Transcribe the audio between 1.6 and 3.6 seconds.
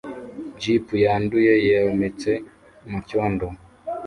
yometse mucyondo